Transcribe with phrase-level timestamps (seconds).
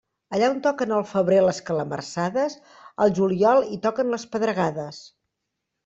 [0.35, 2.57] Allà on toquen al febrer les calamarsades,
[3.07, 5.09] al juliol hi toquen les pedregades.